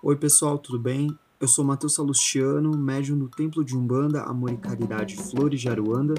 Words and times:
Oi 0.00 0.14
pessoal, 0.14 0.56
tudo 0.60 0.78
bem? 0.78 1.12
Eu 1.40 1.48
sou 1.48 1.64
Matheus 1.64 1.96
Salustiano, 1.96 2.70
médium 2.78 3.16
no 3.16 3.28
Templo 3.28 3.64
de 3.64 3.76
Umbanda, 3.76 4.22
Amor 4.22 4.52
e 4.52 4.56
Caridade 4.56 5.16
Flores 5.16 5.60
de 5.60 5.68
Aruanda 5.68 6.14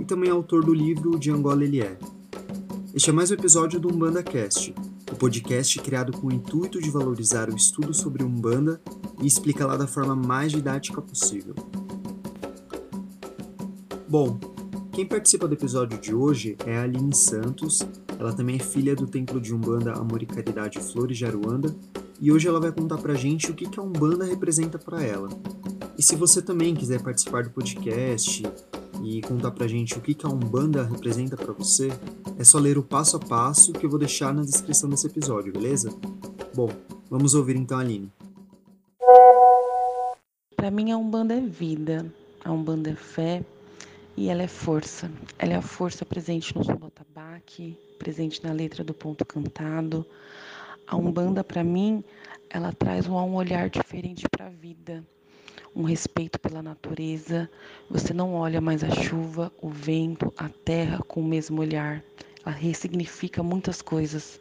e 0.00 0.04
também 0.04 0.30
autor 0.30 0.64
do 0.64 0.72
livro 0.72 1.18
De 1.18 1.32
Angola 1.32 1.64
Ele 1.64 1.80
É. 1.80 1.98
Este 2.94 3.10
é 3.10 3.12
mais 3.12 3.32
um 3.32 3.34
episódio 3.34 3.80
do 3.80 3.92
Umbanda 3.92 4.22
Cast, 4.22 4.72
o 5.10 5.16
podcast 5.16 5.80
criado 5.80 6.12
com 6.12 6.28
o 6.28 6.32
intuito 6.32 6.80
de 6.80 6.88
valorizar 6.90 7.50
o 7.50 7.56
estudo 7.56 7.92
sobre 7.92 8.22
Umbanda 8.22 8.80
e 9.20 9.26
explicá-la 9.26 9.76
da 9.76 9.88
forma 9.88 10.14
mais 10.14 10.52
didática 10.52 11.02
possível. 11.02 11.56
Bom, 14.08 14.38
quem 14.92 15.04
participa 15.04 15.48
do 15.48 15.54
episódio 15.54 16.00
de 16.00 16.14
hoje 16.14 16.56
é 16.64 16.76
a 16.78 16.82
Aline 16.84 17.12
Santos, 17.12 17.80
ela 18.16 18.32
também 18.32 18.56
é 18.56 18.60
filha 18.60 18.94
do 18.94 19.08
Templo 19.08 19.40
de 19.40 19.52
Umbanda 19.52 19.92
Amor 19.92 20.22
e 20.22 20.26
Caridade 20.26 20.78
Flores 20.78 21.18
de 21.18 21.26
Aruanda 21.26 21.74
e 22.20 22.32
hoje 22.32 22.48
ela 22.48 22.60
vai 22.60 22.72
contar 22.72 22.98
pra 22.98 23.14
gente 23.14 23.50
o 23.50 23.54
que, 23.54 23.68
que 23.68 23.78
a 23.78 23.82
Umbanda 23.82 24.24
representa 24.24 24.78
para 24.78 25.02
ela. 25.02 25.28
E 25.96 26.02
se 26.02 26.16
você 26.16 26.42
também 26.42 26.74
quiser 26.74 27.02
participar 27.02 27.44
do 27.44 27.50
podcast 27.50 28.42
e 29.02 29.20
contar 29.22 29.50
pra 29.50 29.66
gente 29.66 29.96
o 29.96 30.00
que, 30.00 30.14
que 30.14 30.26
a 30.26 30.28
Umbanda 30.28 30.84
representa 30.84 31.36
para 31.36 31.52
você, 31.52 31.88
é 32.38 32.44
só 32.44 32.58
ler 32.58 32.78
o 32.78 32.82
passo 32.82 33.16
a 33.16 33.20
passo 33.20 33.72
que 33.72 33.86
eu 33.86 33.90
vou 33.90 33.98
deixar 33.98 34.32
na 34.32 34.42
descrição 34.42 34.88
desse 34.88 35.06
episódio, 35.06 35.52
beleza? 35.52 35.90
Bom, 36.54 36.70
vamos 37.10 37.34
ouvir 37.34 37.56
então 37.56 37.78
a 37.78 37.80
Aline. 37.80 38.10
Para 40.56 40.70
mim 40.70 40.92
a 40.92 40.96
Umbanda 40.96 41.34
é 41.34 41.40
vida, 41.40 42.06
a 42.44 42.50
Umbanda 42.50 42.90
é 42.90 42.94
fé 42.94 43.44
e 44.16 44.28
ela 44.28 44.42
é 44.42 44.48
força. 44.48 45.10
Ela 45.38 45.54
é 45.54 45.56
a 45.56 45.62
força 45.62 46.04
presente 46.04 46.56
no 46.56 46.64
Sobotabaque, 46.64 47.76
presente 47.98 48.42
na 48.42 48.52
letra 48.52 48.82
do 48.82 48.94
ponto 48.94 49.24
cantado, 49.24 50.06
a 50.86 50.96
Umbanda, 50.96 51.42
para 51.42 51.64
mim, 51.64 52.04
ela 52.50 52.72
traz 52.72 53.06
um, 53.08 53.34
olhar 53.34 53.70
diferente 53.70 54.26
para 54.28 54.46
a 54.46 54.50
vida, 54.50 55.02
um 55.74 55.82
respeito 55.82 56.38
pela 56.38 56.62
natureza. 56.62 57.50
Você 57.88 58.12
não 58.12 58.34
olha 58.34 58.60
mais 58.60 58.84
a 58.84 58.90
chuva, 58.90 59.50
o 59.60 59.68
vento, 59.68 60.32
a 60.36 60.48
terra 60.48 60.98
com 61.08 61.20
o 61.20 61.24
mesmo 61.24 61.60
olhar. 61.60 62.04
Ela 62.44 62.54
ressignifica 62.54 63.42
muitas 63.42 63.80
coisas. 63.80 64.38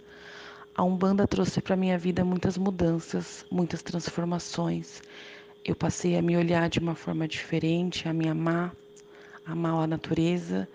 A 0.75 0.83
Umbanda 0.83 1.27
trouxe 1.27 1.61
para 1.61 1.77
minha 1.77 1.97
vida 1.97 2.25
muitas 2.25 2.57
mudanças, 2.57 3.45
muitas 3.49 3.81
transformações. 3.81 5.01
Eu 5.63 5.75
passei 5.75 6.17
a 6.17 6.21
me 6.21 6.35
olhar 6.35 6.67
de 6.69 6.79
uma 6.79 6.93
forma 6.93 7.27
diferente, 7.27 8.07
a 8.09 8.13
me 8.13 8.27
amar, 8.27 8.75
amar 9.45 9.83
a 9.83 9.87
natureza 9.87 10.67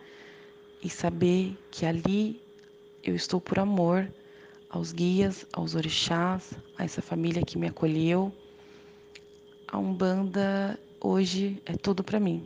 e 0.82 0.88
saber 0.88 1.58
que 1.70 1.84
ali 1.84 2.40
eu 3.02 3.14
estou 3.14 3.40
por 3.40 3.58
amor 3.58 4.10
aos 4.70 4.92
guias, 4.92 5.46
aos 5.52 5.74
orixás, 5.74 6.52
a 6.76 6.84
essa 6.84 7.00
família 7.00 7.42
que 7.42 7.58
me 7.58 7.66
acolheu. 7.66 8.32
A 9.66 9.78
Umbanda 9.78 10.78
hoje 11.00 11.62
é 11.64 11.76
tudo 11.76 12.02
para 12.02 12.20
mim. 12.20 12.44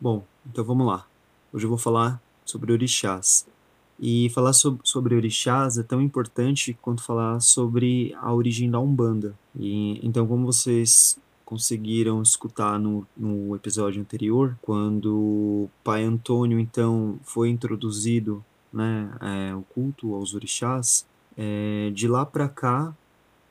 Bom, 0.00 0.24
então 0.46 0.64
vamos 0.64 0.86
lá. 0.86 1.06
Hoje 1.52 1.64
eu 1.64 1.68
vou 1.68 1.78
falar 1.78 2.22
sobre 2.44 2.72
orixás. 2.72 3.46
E 4.00 4.30
falar 4.30 4.52
sobre, 4.52 5.16
orixás 5.16 5.76
é 5.76 5.82
tão 5.82 6.00
importante 6.00 6.78
quanto 6.80 7.02
falar 7.02 7.40
sobre 7.40 8.14
a 8.20 8.32
origem 8.32 8.70
da 8.70 8.78
Umbanda. 8.78 9.34
E, 9.58 9.98
então, 10.06 10.24
como 10.26 10.46
vocês 10.46 11.18
conseguiram 11.44 12.22
escutar 12.22 12.78
no, 12.78 13.06
no 13.16 13.56
episódio 13.56 14.00
anterior, 14.00 14.56
quando 14.62 15.16
o 15.16 15.70
pai 15.82 16.04
Antônio 16.04 16.60
então 16.60 17.18
foi 17.22 17.48
introduzido 17.48 18.44
né, 18.72 19.10
é, 19.20 19.54
o 19.54 19.62
culto 19.62 20.14
aos 20.14 20.34
orixás, 20.34 21.06
é, 21.36 21.90
de 21.94 22.08
lá 22.08 22.26
para 22.26 22.48
cá 22.48 22.94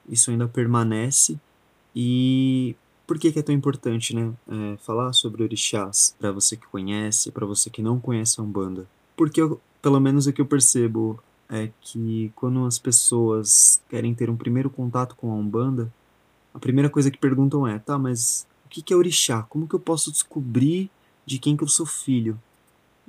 isso 0.08 0.32
ainda 0.32 0.48
permanece 0.48 1.38
e 1.96 2.76
por 3.06 3.18
que, 3.18 3.32
que 3.32 3.40
é 3.40 3.42
tão 3.42 3.56
importante, 3.56 4.16
né, 4.16 4.34
é, 4.48 4.78
falar 4.78 5.14
sobre 5.14 5.44
orixás 5.44 6.16
para 6.20 6.32
você 6.32 6.58
que 6.58 6.68
conhece, 6.68 7.32
para 7.32 7.45
você 7.45 7.70
que 7.70 7.82
não 7.82 8.00
conhece 8.00 8.39
a 8.39 8.44
umbanda? 8.44 8.86
Porque 9.16 9.42
eu, 9.42 9.60
pelo 9.82 10.00
menos 10.00 10.28
o 10.28 10.33
que 10.33 10.42
eu 10.42 10.45
percebo 10.45 11.20
é 11.49 11.70
que 11.82 12.32
quando 12.36 12.66
as 12.66 12.78
pessoas 12.78 13.82
querem 13.89 14.14
ter 14.14 14.30
um 14.30 14.36
primeiro 14.36 14.70
contato 14.70 15.16
com 15.16 15.32
a 15.32 15.36
umbanda, 15.36 15.92
a 16.54 16.60
primeira 16.60 16.89
coisa 16.89 17.10
que 17.10 17.17
perguntam 17.17 17.66
é, 17.66 17.80
tá, 17.80 17.98
mas 17.98 18.45
o 18.66 18.70
que, 18.70 18.82
que 18.82 18.94
é 18.94 18.98
orixá? 18.98 19.44
Como 19.44 19.67
que 19.67 19.76
eu 19.76 19.80
posso 19.80 20.11
descobrir 20.11 20.89
de 21.26 21.39
quem 21.39 21.55
que 21.55 21.64
eu 21.64 21.67
sou 21.67 21.86
filho? 21.86 22.38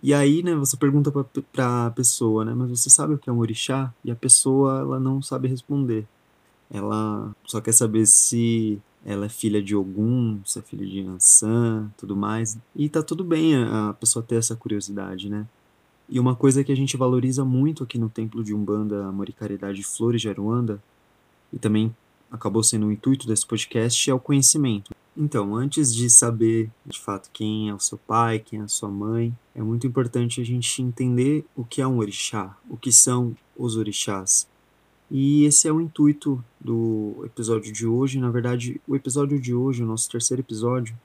E 0.03 0.15
aí, 0.15 0.43
né, 0.43 0.55
você 0.55 0.77
pergunta 0.77 1.11
para 1.53 1.87
a 1.87 1.91
pessoa, 1.91 2.45
né, 2.45 2.55
mas 2.55 2.71
você 2.71 2.89
sabe 2.89 3.15
o 3.15 3.19
que 3.19 3.29
é 3.29 3.33
um 3.33 3.39
orixá? 3.39 3.93
E 4.05 4.11
a 4.11 4.17
pessoa, 4.17 4.81
ela 4.81 5.01
não 5.01 5.21
sabe 5.21 5.49
responder. 5.49 6.07
Ela 6.71 7.35
só 7.45 7.61
quer 7.61 7.73
saber 7.73 8.07
se 8.07 8.81
ela 9.05 9.27
é 9.27 9.29
filha 9.29 9.63
de 9.63 9.75
Ogum, 9.75 10.39
se 10.45 10.59
é 10.59 10.63
filha 10.63 10.87
de 10.87 11.01
Ansã, 11.01 11.91
tudo 11.97 12.15
mais. 12.15 12.59
E 12.77 12.89
tá 12.89 13.03
tudo 13.03 13.25
bem 13.25 13.57
a 13.57 13.95
pessoa 13.99 14.23
ter 14.23 14.37
essa 14.37 14.55
curiosidade, 14.55 15.29
né? 15.29 15.47
E 16.09 16.21
uma 16.21 16.35
coisa 16.35 16.63
que 16.63 16.73
a 16.73 16.77
gente 16.77 16.97
valoriza 16.97 17.45
muito 17.45 17.83
aqui 17.83 17.99
no 17.99 18.09
Templo 18.09 18.43
de 18.45 18.55
Umbanda, 18.55 19.07
Amor 19.07 19.29
e 19.29 19.33
Caridade 19.33 19.83
Flores 19.83 20.21
de 20.21 20.29
Aruanda, 20.29 20.83
e 21.53 21.59
também 21.59 21.95
acabou 22.31 22.63
sendo 22.63 22.87
o 22.87 22.93
intuito 22.93 23.27
desse 23.27 23.47
podcast, 23.47 24.11
é 24.11 24.15
o 24.15 24.21
conhecimento. 24.21 24.95
Então, 25.21 25.57
antes 25.57 25.93
de 25.93 26.09
saber 26.09 26.71
de 26.87 26.97
fato 26.97 27.29
quem 27.33 27.69
é 27.69 27.75
o 27.75 27.81
seu 27.81 27.99
pai, 27.99 28.39
quem 28.39 28.61
é 28.61 28.63
a 28.63 28.69
sua 28.69 28.89
mãe, 28.89 29.37
é 29.53 29.61
muito 29.61 29.85
importante 29.85 30.41
a 30.41 30.45
gente 30.45 30.81
entender 30.81 31.45
o 31.57 31.65
que 31.65 31.83
é 31.83 31.87
um 31.87 31.99
orixá, 31.99 32.57
o 32.71 32.77
que 32.77 32.93
são 32.93 33.37
os 33.57 33.77
orixás. 33.77 34.47
E 35.11 35.45
esse 35.45 35.67
é 35.67 35.73
o 35.73 35.81
intuito 35.81 36.43
do 36.61 37.23
episódio 37.25 37.73
de 37.73 37.85
hoje. 37.85 38.21
Na 38.21 38.31
verdade, 38.31 38.81
o 38.87 38.95
episódio 38.95 39.41
de 39.41 39.53
hoje, 39.53 39.83
o 39.83 39.87
nosso 39.87 40.09
terceiro 40.09 40.41
episódio, 40.41 40.97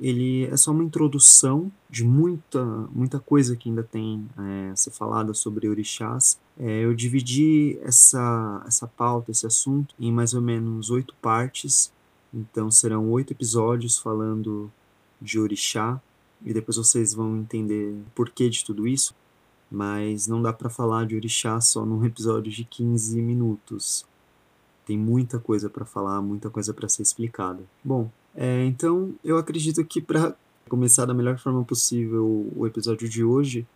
ele 0.00 0.46
é 0.46 0.56
só 0.56 0.70
uma 0.70 0.82
introdução 0.82 1.70
de 1.90 2.02
muita, 2.02 2.64
muita 2.90 3.20
coisa 3.20 3.54
que 3.54 3.68
ainda 3.68 3.82
tem 3.82 4.26
é, 4.38 4.70
a 4.70 4.76
ser 4.76 4.90
falada 4.90 5.34
sobre 5.34 5.68
orixás. 5.68 6.40
É, 6.58 6.84
eu 6.84 6.94
dividi 6.94 7.78
essa, 7.82 8.64
essa 8.66 8.86
pauta, 8.86 9.30
esse 9.30 9.46
assunto, 9.46 9.94
em 10.00 10.10
mais 10.10 10.32
ou 10.32 10.40
menos 10.40 10.88
oito 10.88 11.14
partes. 11.20 11.92
Então 12.32 12.70
serão 12.70 13.10
oito 13.10 13.32
episódios 13.32 13.98
falando 13.98 14.70
de 15.20 15.38
orixá 15.38 16.00
e 16.44 16.52
depois 16.54 16.76
vocês 16.76 17.12
vão 17.12 17.36
entender 17.38 17.92
o 17.92 18.10
porquê 18.14 18.48
de 18.48 18.64
tudo 18.64 18.86
isso. 18.86 19.14
Mas 19.70 20.26
não 20.26 20.42
dá 20.42 20.52
para 20.52 20.68
falar 20.68 21.06
de 21.06 21.14
orixá 21.14 21.60
só 21.60 21.84
num 21.84 22.04
episódio 22.04 22.50
de 22.50 22.64
15 22.64 23.20
minutos. 23.20 24.04
Tem 24.84 24.98
muita 24.98 25.38
coisa 25.38 25.68
para 25.68 25.84
falar, 25.84 26.20
muita 26.20 26.50
coisa 26.50 26.74
para 26.74 26.88
ser 26.88 27.02
explicada. 27.02 27.62
Bom, 27.84 28.10
é, 28.34 28.64
então 28.64 29.14
eu 29.22 29.38
acredito 29.38 29.84
que 29.84 30.00
para 30.00 30.34
começar 30.68 31.04
da 31.04 31.14
melhor 31.14 31.38
forma 31.38 31.64
possível 31.64 32.50
o 32.56 32.66
episódio 32.66 33.08
de 33.08 33.22
hoje 33.24 33.66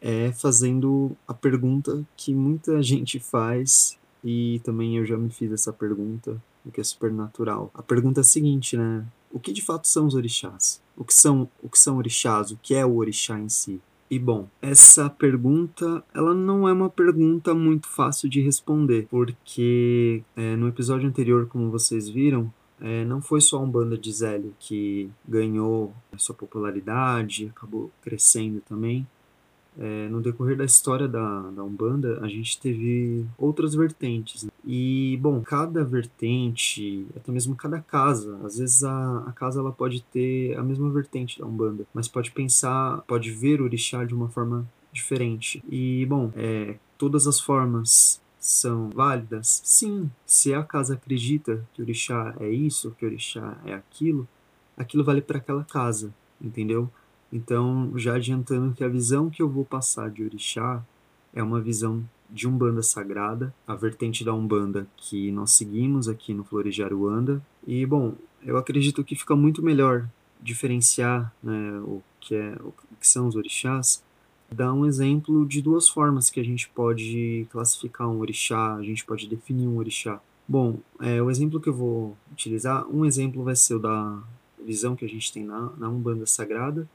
é 0.00 0.32
fazendo 0.32 1.14
a 1.28 1.34
pergunta 1.34 2.02
que 2.16 2.34
muita 2.34 2.80
gente 2.82 3.20
faz 3.20 3.98
e 4.24 4.60
também 4.64 4.96
eu 4.96 5.06
já 5.06 5.16
me 5.16 5.30
fiz 5.30 5.52
essa 5.52 5.72
pergunta 5.72 6.40
o 6.64 6.70
que 6.70 6.80
é 6.80 6.84
supernatural. 6.84 7.70
A 7.74 7.82
pergunta 7.82 8.20
é 8.20 8.22
a 8.22 8.24
seguinte, 8.24 8.76
né? 8.76 9.04
O 9.32 9.38
que 9.38 9.52
de 9.52 9.62
fato 9.62 9.86
são 9.86 10.06
os 10.06 10.14
orixás? 10.14 10.82
O 10.96 11.04
que 11.04 11.14
são, 11.14 11.48
o 11.62 11.68
que 11.68 11.78
são 11.78 11.96
orixás? 11.96 12.50
O 12.50 12.58
que 12.60 12.74
é 12.74 12.84
o 12.84 12.96
orixá 12.96 13.38
em 13.38 13.48
si? 13.48 13.80
E 14.10 14.18
bom, 14.18 14.48
essa 14.60 15.08
pergunta, 15.08 16.04
ela 16.12 16.34
não 16.34 16.68
é 16.68 16.72
uma 16.72 16.90
pergunta 16.90 17.54
muito 17.54 17.88
fácil 17.88 18.28
de 18.28 18.40
responder, 18.40 19.06
porque 19.08 20.24
é, 20.34 20.56
no 20.56 20.66
episódio 20.66 21.08
anterior, 21.08 21.46
como 21.46 21.70
vocês 21.70 22.08
viram, 22.08 22.52
é, 22.80 23.04
não 23.04 23.22
foi 23.22 23.40
só 23.40 23.62
um 23.62 23.70
banda 23.70 23.96
de 23.96 24.12
Zélio 24.12 24.52
que 24.58 25.08
ganhou 25.28 25.94
sua 26.16 26.34
popularidade, 26.34 27.52
acabou 27.54 27.90
crescendo 28.02 28.60
também, 28.62 29.06
é, 29.80 30.08
no 30.10 30.20
decorrer 30.20 30.58
da 30.58 30.64
história 30.64 31.08
da, 31.08 31.50
da 31.50 31.64
Umbanda, 31.64 32.20
a 32.20 32.28
gente 32.28 32.60
teve 32.60 33.24
outras 33.38 33.74
vertentes. 33.74 34.44
Né? 34.44 34.50
E, 34.64 35.18
bom, 35.22 35.40
cada 35.40 35.82
vertente, 35.82 37.06
até 37.16 37.32
mesmo 37.32 37.56
cada 37.56 37.80
casa, 37.80 38.38
às 38.44 38.58
vezes 38.58 38.84
a, 38.84 39.24
a 39.26 39.32
casa 39.32 39.60
ela 39.60 39.72
pode 39.72 40.02
ter 40.02 40.54
a 40.58 40.62
mesma 40.62 40.90
vertente 40.90 41.40
da 41.40 41.46
Umbanda, 41.46 41.86
mas 41.94 42.06
pode 42.06 42.30
pensar, 42.30 43.00
pode 43.06 43.30
ver 43.30 43.62
o 43.62 43.64
orixá 43.64 44.04
de 44.04 44.14
uma 44.14 44.28
forma 44.28 44.68
diferente. 44.92 45.64
E, 45.66 46.04
bom, 46.06 46.30
é, 46.36 46.76
todas 46.98 47.26
as 47.26 47.40
formas 47.40 48.20
são 48.38 48.90
válidas? 48.90 49.62
Sim. 49.64 50.10
Se 50.26 50.52
a 50.52 50.62
casa 50.62 50.94
acredita 50.94 51.66
que 51.72 51.80
o 51.80 51.84
orixá 51.84 52.34
é 52.38 52.50
isso, 52.50 52.94
que 52.98 53.06
o 53.06 53.08
orixá 53.08 53.56
é 53.64 53.72
aquilo, 53.72 54.28
aquilo 54.76 55.04
vale 55.04 55.22
para 55.22 55.38
aquela 55.38 55.64
casa, 55.64 56.12
entendeu? 56.40 56.90
Então, 57.32 57.92
já 57.96 58.14
adiantando 58.14 58.74
que 58.74 58.82
a 58.82 58.88
visão 58.88 59.30
que 59.30 59.40
eu 59.40 59.48
vou 59.48 59.64
passar 59.64 60.10
de 60.10 60.24
Orixá 60.24 60.84
é 61.32 61.42
uma 61.42 61.60
visão 61.60 62.04
de 62.28 62.48
Umbanda 62.48 62.82
Sagrada, 62.82 63.54
a 63.66 63.74
vertente 63.74 64.24
da 64.24 64.34
Umbanda 64.34 64.86
que 64.96 65.30
nós 65.32 65.52
seguimos 65.52 66.08
aqui 66.08 66.34
no 66.34 66.44
Flores 66.44 66.74
de 66.74 66.82
Aruanda. 66.82 67.42
E, 67.66 67.84
bom, 67.86 68.14
eu 68.42 68.56
acredito 68.56 69.04
que 69.04 69.16
fica 69.16 69.36
muito 69.36 69.62
melhor 69.62 70.08
diferenciar 70.40 71.32
né, 71.42 71.80
o, 71.80 72.02
que 72.20 72.34
é, 72.34 72.56
o 72.62 72.72
que 72.98 73.06
são 73.06 73.26
os 73.26 73.36
orixás, 73.36 74.02
dar 74.50 74.72
um 74.72 74.86
exemplo 74.86 75.46
de 75.46 75.60
duas 75.60 75.88
formas 75.88 76.30
que 76.30 76.40
a 76.40 76.44
gente 76.44 76.68
pode 76.68 77.46
classificar 77.50 78.08
um 78.08 78.18
orixá, 78.18 78.74
a 78.74 78.82
gente 78.82 79.04
pode 79.04 79.28
definir 79.28 79.68
um 79.68 79.76
orixá. 79.76 80.20
Bom, 80.48 80.78
é, 81.00 81.22
o 81.22 81.30
exemplo 81.30 81.60
que 81.60 81.68
eu 81.68 81.74
vou 81.74 82.16
utilizar, 82.32 82.88
um 82.88 83.04
exemplo 83.04 83.44
vai 83.44 83.54
ser 83.54 83.74
o 83.74 83.78
da 83.78 84.18
visão 84.64 84.96
que 84.96 85.04
a 85.04 85.08
gente 85.08 85.32
tem 85.32 85.44
na, 85.44 85.70
na 85.78 85.88
Umbanda 85.88 86.26
Sagrada 86.26 86.88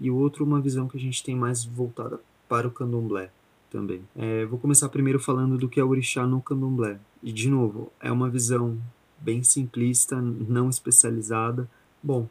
e 0.00 0.10
o 0.10 0.16
outro 0.16 0.44
uma 0.44 0.60
visão 0.60 0.88
que 0.88 0.96
a 0.96 1.00
gente 1.00 1.22
tem 1.22 1.36
mais 1.36 1.64
voltada 1.64 2.20
para 2.48 2.66
o 2.66 2.70
candomblé 2.70 3.30
também. 3.70 4.02
É, 4.16 4.44
vou 4.46 4.58
começar 4.58 4.88
primeiro 4.88 5.20
falando 5.20 5.56
do 5.56 5.68
que 5.68 5.78
é 5.78 5.84
o 5.84 5.88
orixá 5.88 6.26
no 6.26 6.40
candomblé. 6.40 6.98
E, 7.22 7.32
de 7.32 7.48
novo, 7.48 7.92
é 8.00 8.10
uma 8.10 8.28
visão 8.28 8.78
bem 9.20 9.42
simplista, 9.42 10.20
não 10.20 10.68
especializada. 10.68 11.70
Bom, 12.02 12.28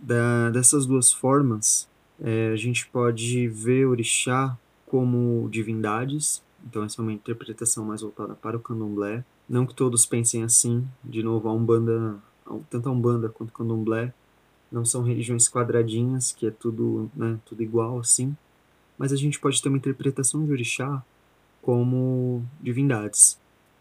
da, 0.00 0.50
dessas 0.50 0.86
duas 0.86 1.12
formas, 1.12 1.88
é, 2.20 2.50
a 2.52 2.56
gente 2.56 2.86
pode 2.86 3.48
ver 3.48 3.86
orixá 3.86 4.56
como 4.86 5.48
divindades, 5.50 6.42
então 6.64 6.84
essa 6.84 7.00
é 7.00 7.02
uma 7.02 7.12
interpretação 7.12 7.84
mais 7.84 8.02
voltada 8.02 8.34
para 8.34 8.56
o 8.56 8.60
candomblé. 8.60 9.24
Não 9.48 9.66
que 9.66 9.74
todos 9.74 10.06
pensem 10.06 10.42
assim, 10.42 10.86
de 11.02 11.22
novo, 11.22 11.48
a 11.48 11.52
Umbanda, 11.52 12.16
tanto 12.70 12.88
a 12.88 12.92
Umbanda 12.92 13.28
quanto 13.28 13.50
o 13.50 13.52
candomblé 13.52 14.12
não 14.70 14.84
são 14.84 15.02
religiões 15.02 15.48
quadradinhas, 15.48 16.32
que 16.32 16.46
é 16.46 16.50
tudo, 16.50 17.10
né, 17.14 17.38
tudo 17.44 17.62
igual 17.62 17.98
assim, 17.98 18.36
mas 18.98 19.12
a 19.12 19.16
gente 19.16 19.38
pode 19.38 19.60
ter 19.62 19.68
uma 19.68 19.78
interpretação 19.78 20.44
de 20.44 20.52
orixá 20.52 21.04
como 21.62 22.44
divindades. 22.60 23.38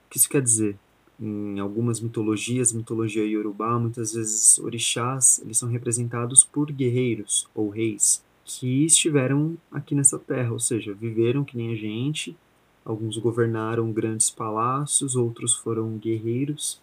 O 0.07 0.09
que 0.09 0.17
isso 0.17 0.29
quer 0.29 0.41
dizer? 0.41 0.77
Em 1.19 1.59
algumas 1.59 2.01
mitologias, 2.01 2.73
mitologia 2.73 3.25
iorubá, 3.25 3.79
muitas 3.79 4.13
vezes 4.13 4.59
orixás 4.59 5.39
eles 5.43 5.57
são 5.57 5.69
representados 5.69 6.43
por 6.43 6.71
guerreiros 6.71 7.47
ou 7.55 7.69
reis 7.69 8.23
que 8.45 8.85
estiveram 8.85 9.57
aqui 9.71 9.95
nessa 9.95 10.19
terra, 10.19 10.51
ou 10.53 10.59
seja, 10.59 10.93
viveram 10.93 11.43
que 11.43 11.57
nem 11.57 11.73
a 11.73 11.75
gente. 11.75 12.37
Alguns 12.85 13.17
governaram 13.17 13.91
grandes 13.91 14.29
palácios, 14.29 15.15
outros 15.15 15.55
foram 15.55 15.97
guerreiros, 15.97 16.79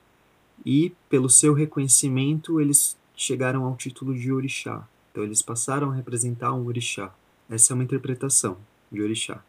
e 0.67 0.93
pelo 1.09 1.31
seu 1.31 1.55
reconhecimento 1.55 2.61
eles 2.61 2.99
chegaram 3.23 3.65
ao 3.65 3.77
título 3.77 4.13
de 4.19 4.33
orixá. 4.33 4.87
Então 5.11 5.23
eles 5.23 5.41
passaram 5.41 5.91
a 5.91 5.95
representar 5.95 6.53
um 6.53 6.67
orixá. 6.67 7.15
Essa 7.49 7.73
é 7.73 7.75
uma 7.75 7.85
interpretação 7.85 8.57
de 8.91 9.01
orixá. 9.01 9.45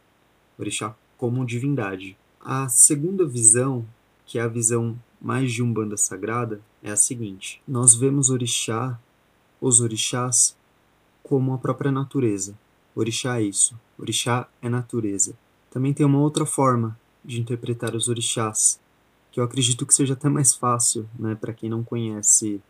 Orixá 0.59 0.95
como 1.17 1.45
divindade. 1.45 2.15
A 2.39 2.69
segunda 2.69 3.25
visão, 3.25 3.83
que 4.25 4.37
é 4.37 4.41
a 4.43 4.47
visão 4.47 4.95
mais 5.19 5.51
de 5.51 5.63
umbanda 5.63 5.97
sagrada, 5.97 6.61
é 6.83 6.91
a 6.91 6.95
seguinte: 6.95 7.61
nós 7.67 7.95
vemos 7.95 8.29
orixá, 8.29 8.99
os 9.59 9.81
orixás, 9.81 10.55
como 11.23 11.53
a 11.53 11.57
própria 11.57 11.91
natureza. 11.91 12.53
Orixá 12.95 13.39
é 13.39 13.43
isso. 13.43 13.75
Orixá 13.97 14.47
é 14.61 14.69
natureza. 14.69 15.33
Também 15.71 15.93
tem 15.93 16.05
uma 16.05 16.19
outra 16.19 16.45
forma 16.45 16.95
de 17.25 17.41
interpretar 17.41 17.95
os 17.95 18.07
orixás, 18.07 18.79
que 19.31 19.39
eu 19.39 19.43
acredito 19.43 19.83
que 19.83 19.95
seja 19.95 20.13
até 20.13 20.29
mais 20.29 20.53
fácil, 20.53 21.09
né, 21.17 21.33
para 21.33 21.53
quem 21.53 21.69
não 21.69 21.83
conhece 21.83 22.61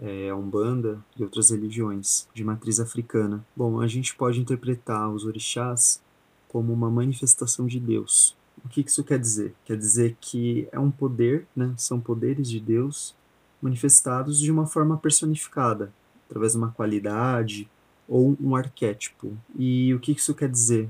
é, 0.00 0.32
Umbanda 0.32 0.98
e 1.16 1.22
outras 1.22 1.50
religiões 1.50 2.28
de 2.34 2.44
matriz 2.44 2.80
africana. 2.80 3.44
Bom, 3.56 3.80
a 3.80 3.86
gente 3.86 4.14
pode 4.14 4.40
interpretar 4.40 5.10
os 5.10 5.24
orixás 5.24 6.00
como 6.48 6.72
uma 6.72 6.90
manifestação 6.90 7.66
de 7.66 7.78
Deus. 7.78 8.36
O 8.64 8.68
que 8.68 8.80
isso 8.80 9.04
quer 9.04 9.18
dizer? 9.18 9.54
Quer 9.64 9.76
dizer 9.76 10.16
que 10.20 10.68
é 10.72 10.78
um 10.78 10.90
poder, 10.90 11.46
né? 11.54 11.72
são 11.76 12.00
poderes 12.00 12.48
de 12.48 12.60
Deus 12.60 13.14
manifestados 13.60 14.38
de 14.38 14.50
uma 14.50 14.66
forma 14.66 14.96
personificada, 14.96 15.92
através 16.28 16.52
de 16.52 16.58
uma 16.58 16.70
qualidade 16.70 17.68
ou 18.08 18.36
um 18.40 18.56
arquétipo. 18.56 19.36
E 19.56 19.92
o 19.94 20.00
que 20.00 20.12
isso 20.12 20.34
quer 20.34 20.48
dizer? 20.48 20.88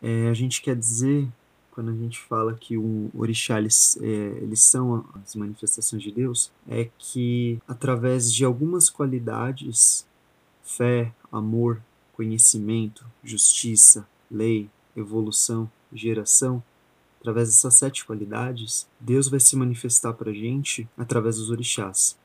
É, 0.00 0.28
a 0.28 0.34
gente 0.34 0.60
quer 0.60 0.76
dizer 0.76 1.28
quando 1.72 1.90
a 1.90 1.94
gente 1.94 2.20
fala 2.20 2.54
que 2.54 2.76
o 2.76 3.10
orixá 3.14 3.58
eles, 3.58 3.98
é, 4.00 4.04
eles 4.04 4.62
são 4.62 5.04
as 5.22 5.34
manifestações 5.34 6.02
de 6.02 6.12
Deus, 6.12 6.52
é 6.68 6.88
que 6.98 7.58
através 7.66 8.32
de 8.32 8.44
algumas 8.44 8.88
qualidades, 8.88 10.06
fé, 10.62 11.12
amor, 11.32 11.82
conhecimento, 12.12 13.04
justiça, 13.24 14.06
lei, 14.30 14.68
evolução, 14.94 15.70
geração, 15.92 16.62
através 17.20 17.48
dessas 17.48 17.74
sete 17.74 18.04
qualidades, 18.04 18.86
Deus 19.00 19.28
vai 19.28 19.40
se 19.40 19.56
manifestar 19.56 20.12
para 20.12 20.30
a 20.30 20.34
gente 20.34 20.88
através 20.96 21.36
dos 21.36 21.50
orixás. 21.50 22.18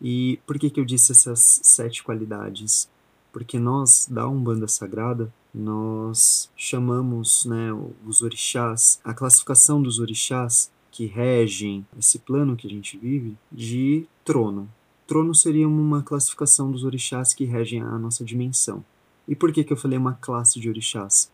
E 0.00 0.38
por 0.46 0.58
que, 0.58 0.70
que 0.70 0.80
eu 0.80 0.84
disse 0.84 1.12
essas 1.12 1.60
sete 1.62 2.02
qualidades? 2.02 2.88
Porque 3.32 3.58
nós, 3.58 4.06
da 4.08 4.26
Umbanda 4.28 4.66
Sagrada, 4.66 5.32
nós 5.58 6.50
chamamos 6.56 7.44
né, 7.44 7.70
os 8.06 8.22
orixás, 8.22 9.00
a 9.02 9.12
classificação 9.12 9.82
dos 9.82 9.98
orixás 9.98 10.70
que 10.90 11.06
regem 11.06 11.86
esse 11.98 12.18
plano 12.18 12.56
que 12.56 12.66
a 12.66 12.70
gente 12.70 12.96
vive, 12.96 13.36
de 13.50 14.06
trono. 14.24 14.68
Trono 15.06 15.34
seria 15.34 15.66
uma 15.66 16.02
classificação 16.02 16.70
dos 16.70 16.84
orixás 16.84 17.34
que 17.34 17.44
regem 17.44 17.80
a 17.80 17.98
nossa 17.98 18.24
dimensão. 18.24 18.84
E 19.26 19.34
por 19.34 19.52
que, 19.52 19.64
que 19.64 19.72
eu 19.72 19.76
falei 19.76 19.98
uma 19.98 20.14
classe 20.14 20.60
de 20.60 20.68
orixás? 20.68 21.30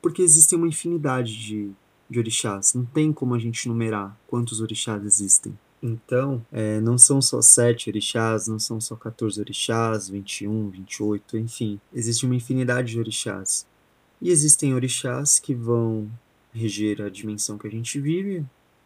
Porque 0.00 0.22
existem 0.22 0.58
uma 0.58 0.68
infinidade 0.68 1.36
de, 1.36 1.70
de 2.08 2.18
orixás. 2.18 2.74
Não 2.74 2.84
tem 2.84 3.12
como 3.12 3.34
a 3.34 3.38
gente 3.38 3.68
numerar 3.68 4.18
quantos 4.26 4.60
orixás 4.60 5.04
existem. 5.04 5.56
Então, 5.86 6.44
é, 6.50 6.80
não 6.80 6.98
são 6.98 7.22
só 7.22 7.40
sete 7.40 7.88
orixás, 7.88 8.48
não 8.48 8.58
são 8.58 8.80
só 8.80 8.96
14 8.96 9.40
orixás, 9.40 10.08
21, 10.08 10.70
28, 10.70 11.38
enfim. 11.38 11.80
Existe 11.94 12.26
uma 12.26 12.34
infinidade 12.34 12.92
de 12.92 12.98
orixás. 12.98 13.66
E 14.20 14.30
existem 14.30 14.74
orixás 14.74 15.38
que 15.38 15.54
vão 15.54 16.10
reger 16.52 17.02
a 17.02 17.08
dimensão 17.08 17.58
que 17.58 17.66
a 17.66 17.70
gente 17.70 18.00
vive, 18.00 18.44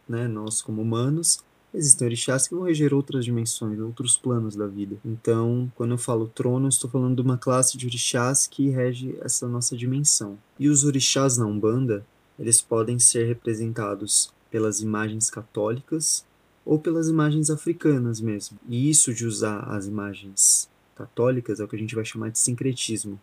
né, 0.08 0.26
nós 0.26 0.60
como 0.60 0.82
humanos. 0.82 1.42
Existem 1.72 2.06
orixás 2.06 2.48
que 2.48 2.54
vão 2.54 2.64
reger 2.64 2.92
outras 2.92 3.24
dimensões, 3.24 3.78
outros 3.78 4.16
planos 4.16 4.56
da 4.56 4.66
vida. 4.66 4.96
Então, 5.04 5.70
quando 5.76 5.92
eu 5.92 5.98
falo 5.98 6.26
trono, 6.26 6.66
eu 6.66 6.70
estou 6.70 6.90
falando 6.90 7.14
de 7.14 7.22
uma 7.22 7.38
classe 7.38 7.78
de 7.78 7.86
orixás 7.86 8.46
que 8.48 8.70
rege 8.70 9.16
essa 9.20 9.46
nossa 9.46 9.76
dimensão. 9.76 10.36
E 10.58 10.68
os 10.68 10.84
orixás 10.84 11.38
na 11.38 11.46
Umbanda, 11.46 12.04
eles 12.36 12.60
podem 12.60 12.98
ser 12.98 13.24
representados 13.26 14.32
pelas 14.50 14.80
imagens 14.80 15.30
católicas 15.30 16.24
ou 16.70 16.78
pelas 16.78 17.08
imagens 17.08 17.50
africanas 17.50 18.20
mesmo. 18.20 18.56
E 18.68 18.88
isso 18.88 19.12
de 19.12 19.26
usar 19.26 19.58
as 19.74 19.88
imagens 19.88 20.70
católicas 20.94 21.58
é 21.58 21.64
o 21.64 21.66
que 21.66 21.74
a 21.74 21.78
gente 21.78 21.96
vai 21.96 22.04
chamar 22.04 22.30
de 22.30 22.38
sincretismo, 22.38 23.20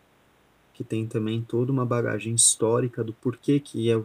que 0.74 0.84
tem 0.84 1.06
também 1.06 1.40
toda 1.40 1.72
uma 1.72 1.86
bagagem 1.86 2.34
histórica 2.34 3.02
do 3.02 3.14
porquê 3.14 3.58
que 3.58 3.90
é 3.90 3.98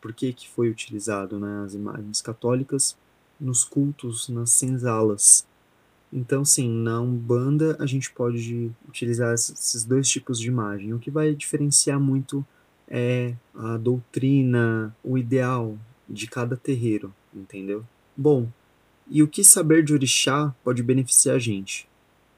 porquê 0.00 0.32
que 0.32 0.48
foi 0.48 0.68
utilizado 0.68 1.38
né, 1.38 1.62
as 1.64 1.72
imagens 1.72 2.20
católicas 2.20 2.96
nos 3.38 3.62
cultos, 3.62 4.28
nas 4.28 4.50
senzalas. 4.50 5.46
Então, 6.12 6.44
sim, 6.44 6.68
na 6.68 7.00
Umbanda 7.00 7.76
a 7.78 7.86
gente 7.86 8.10
pode 8.10 8.72
utilizar 8.88 9.32
esses 9.32 9.84
dois 9.84 10.08
tipos 10.08 10.40
de 10.40 10.48
imagem. 10.48 10.92
O 10.92 10.98
que 10.98 11.12
vai 11.12 11.32
diferenciar 11.32 12.00
muito 12.00 12.44
é 12.88 13.36
a 13.54 13.76
doutrina, 13.76 14.92
o 15.04 15.16
ideal 15.16 15.78
de 16.08 16.26
cada 16.26 16.56
terreiro, 16.56 17.14
entendeu? 17.32 17.84
Bom, 18.16 18.48
e 19.10 19.24
o 19.24 19.28
que 19.28 19.42
saber 19.42 19.82
de 19.82 19.92
orixá 19.92 20.54
pode 20.62 20.84
beneficiar 20.84 21.34
a 21.34 21.38
gente? 21.38 21.88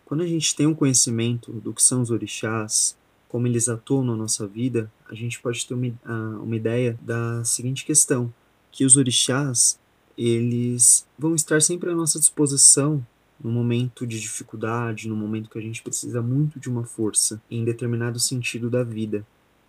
Quando 0.06 0.22
a 0.22 0.26
gente 0.26 0.56
tem 0.56 0.66
um 0.66 0.74
conhecimento 0.74 1.52
do 1.52 1.74
que 1.74 1.82
são 1.82 2.00
os 2.00 2.10
orixás, 2.10 2.96
como 3.28 3.46
eles 3.46 3.68
atuam 3.68 4.02
na 4.02 4.16
nossa 4.16 4.46
vida, 4.46 4.90
a 5.08 5.14
gente 5.14 5.38
pode 5.40 5.66
ter 5.66 5.74
uma, 5.74 6.38
uma 6.38 6.56
ideia 6.56 6.98
da 7.02 7.44
seguinte 7.44 7.84
questão, 7.84 8.32
que 8.70 8.86
os 8.86 8.96
orixás, 8.96 9.78
eles 10.16 11.06
vão 11.18 11.34
estar 11.34 11.60
sempre 11.60 11.90
à 11.90 11.94
nossa 11.94 12.18
disposição 12.18 13.06
no 13.42 13.50
momento 13.50 14.06
de 14.06 14.18
dificuldade, 14.18 15.08
no 15.08 15.16
momento 15.16 15.50
que 15.50 15.58
a 15.58 15.62
gente 15.62 15.82
precisa 15.82 16.22
muito 16.22 16.58
de 16.58 16.70
uma 16.70 16.84
força 16.84 17.42
em 17.50 17.64
determinado 17.64 18.18
sentido 18.18 18.70
da 18.70 18.82
vida. 18.82 19.26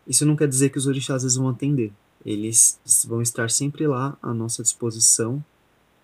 Isso 0.07 0.25
não 0.25 0.37
quer 0.37 0.47
dizer 0.47 0.69
que 0.69 0.77
os 0.77 0.87
orixás 0.87 1.35
vão 1.35 1.49
atender. 1.49 1.91
Eles 2.25 2.79
vão 3.05 3.21
estar 3.21 3.49
sempre 3.49 3.87
lá 3.87 4.17
à 4.21 4.33
nossa 4.33 4.63
disposição 4.63 5.43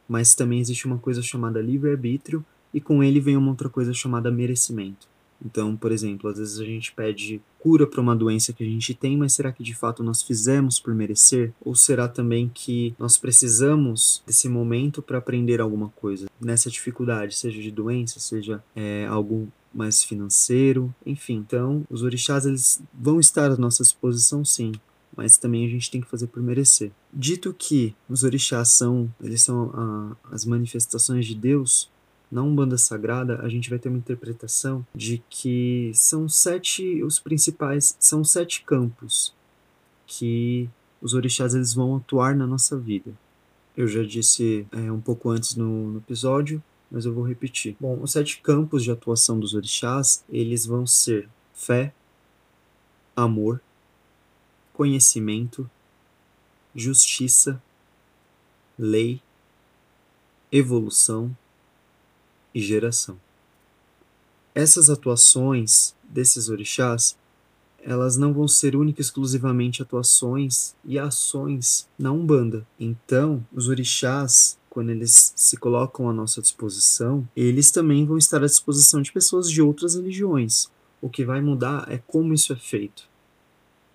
mas 0.09 0.33
também 0.33 0.59
existe 0.59 0.87
uma 0.87 0.97
coisa 0.97 1.21
chamada 1.21 1.61
livre-arbítrio 1.61 2.43
e 2.73 2.81
com 2.81 3.03
ele 3.03 3.19
vem 3.19 3.37
uma 3.37 3.51
outra 3.51 3.69
coisa 3.69 3.93
chamada 3.93 4.31
merecimento. 4.31 5.07
Então, 5.45 5.75
por 5.75 5.91
exemplo, 5.91 6.29
às 6.29 6.37
vezes 6.37 6.59
a 6.59 6.65
gente 6.65 6.91
pede 6.91 7.41
cura 7.59 7.87
para 7.87 8.01
uma 8.01 8.15
doença 8.15 8.51
que 8.51 8.63
a 8.63 8.65
gente 8.65 8.93
tem, 8.93 9.17
mas 9.17 9.33
será 9.33 9.51
que 9.51 9.63
de 9.63 9.73
fato 9.73 10.03
nós 10.03 10.21
fizemos 10.21 10.79
por 10.79 10.93
merecer? 10.93 11.53
Ou 11.61 11.75
será 11.75 12.07
também 12.07 12.49
que 12.53 12.93
nós 12.99 13.17
precisamos 13.17 14.21
desse 14.25 14.49
momento 14.49 15.01
para 15.01 15.17
aprender 15.17 15.61
alguma 15.61 15.89
coisa 15.89 16.27
nessa 16.41 16.69
dificuldade, 16.69 17.35
seja 17.35 17.61
de 17.61 17.71
doença, 17.71 18.19
seja 18.19 18.61
é, 18.75 19.05
algo 19.07 19.47
mais 19.73 20.03
financeiro, 20.03 20.93
enfim. 21.05 21.35
Então, 21.35 21.85
os 21.89 22.01
orixás 22.01 22.45
eles 22.45 22.81
vão 22.93 23.19
estar 23.19 23.51
à 23.51 23.57
nossa 23.57 23.83
disposição, 23.83 24.43
sim, 24.43 24.71
mas 25.19 25.37
também 25.37 25.65
a 25.65 25.69
gente 25.69 25.91
tem 25.91 25.99
que 25.99 26.07
fazer 26.07 26.27
por 26.27 26.41
merecer. 26.41 26.91
Dito 27.13 27.53
que 27.53 27.93
os 28.07 28.23
orixás 28.23 28.69
são, 28.69 29.13
eles 29.21 29.41
são 29.41 29.69
a, 29.73 30.33
as 30.33 30.45
manifestações 30.45 31.25
de 31.25 31.35
Deus, 31.35 31.89
na 32.31 32.41
Umbanda 32.41 32.77
Sagrada 32.77 33.41
a 33.41 33.49
gente 33.49 33.69
vai 33.69 33.77
ter 33.77 33.89
uma 33.89 33.97
interpretação 33.97 34.85
de 34.95 35.21
que 35.29 35.91
são 35.93 36.29
sete 36.29 37.03
os 37.03 37.19
principais, 37.19 37.97
são 37.99 38.23
sete 38.23 38.63
campos 38.63 39.33
que 40.07 40.69
os 41.01 41.13
orixás 41.13 41.53
eles 41.53 41.73
vão 41.73 41.97
atuar 41.97 42.33
na 42.33 42.47
nossa 42.47 42.77
vida. 42.77 43.11
Eu 43.75 43.89
já 43.89 44.01
disse 44.01 44.65
é, 44.71 44.89
um 44.89 45.01
pouco 45.01 45.29
antes 45.29 45.55
no, 45.57 45.91
no 45.91 45.97
episódio, 45.97 46.63
mas 46.89 47.03
eu 47.03 47.13
vou 47.13 47.27
repetir. 47.27 47.75
Bom, 47.77 47.99
os 48.01 48.13
sete 48.13 48.39
campos 48.39 48.85
de 48.85 48.91
atuação 48.91 49.37
dos 49.37 49.53
orixás, 49.53 50.23
eles 50.29 50.65
vão 50.65 50.87
ser 50.87 51.27
fé, 51.53 51.93
amor, 53.17 53.61
conhecimento, 54.79 55.69
justiça, 56.73 57.61
lei, 58.77 59.21
evolução 60.49 61.35
e 62.55 62.61
geração. 62.61 63.19
Essas 64.55 64.89
atuações 64.89 65.93
desses 66.01 66.47
orixás, 66.47 67.17
elas 67.83 68.15
não 68.15 68.31
vão 68.31 68.47
ser 68.47 68.73
única 68.73 69.01
exclusivamente 69.01 69.81
atuações 69.81 70.73
e 70.85 70.97
ações 70.97 71.85
na 71.99 72.13
Umbanda. 72.13 72.65
Então, 72.79 73.45
os 73.51 73.67
orixás, 73.67 74.57
quando 74.69 74.91
eles 74.91 75.33
se 75.35 75.57
colocam 75.57 76.07
à 76.09 76.13
nossa 76.13 76.41
disposição, 76.41 77.27
eles 77.35 77.69
também 77.69 78.05
vão 78.05 78.17
estar 78.17 78.41
à 78.41 78.47
disposição 78.47 79.01
de 79.01 79.11
pessoas 79.11 79.51
de 79.51 79.61
outras 79.61 79.95
religiões. 79.95 80.69
O 81.01 81.09
que 81.09 81.25
vai 81.25 81.41
mudar 81.41 81.85
é 81.91 81.97
como 81.97 82.33
isso 82.33 82.53
é 82.53 82.55
feito. 82.55 83.09